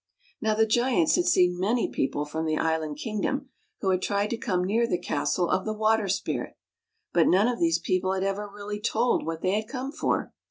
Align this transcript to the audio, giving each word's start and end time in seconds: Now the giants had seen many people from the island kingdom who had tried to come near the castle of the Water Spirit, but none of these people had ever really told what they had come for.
Now 0.41 0.55
the 0.55 0.65
giants 0.65 1.13
had 1.15 1.27
seen 1.27 1.59
many 1.59 1.87
people 1.87 2.25
from 2.25 2.45
the 2.47 2.57
island 2.57 2.97
kingdom 2.97 3.49
who 3.81 3.91
had 3.91 4.01
tried 4.01 4.31
to 4.31 4.35
come 4.37 4.63
near 4.63 4.87
the 4.87 4.97
castle 4.97 5.47
of 5.47 5.63
the 5.63 5.73
Water 5.77 6.07
Spirit, 6.07 6.57
but 7.13 7.27
none 7.27 7.47
of 7.47 7.59
these 7.59 7.77
people 7.77 8.13
had 8.13 8.23
ever 8.23 8.47
really 8.51 8.79
told 8.79 9.23
what 9.23 9.41
they 9.43 9.51
had 9.51 9.67
come 9.67 9.91
for. 9.91 10.33